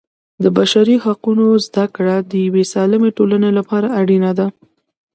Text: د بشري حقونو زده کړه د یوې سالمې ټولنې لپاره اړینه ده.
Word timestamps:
د 0.43 0.45
بشري 0.57 0.95
حقونو 1.05 1.45
زده 1.65 1.85
کړه 1.95 2.15
د 2.31 2.31
یوې 2.45 2.63
سالمې 2.73 3.09
ټولنې 3.17 3.49
لپاره 3.59 3.87
اړینه 4.01 4.31
ده. 4.39 4.47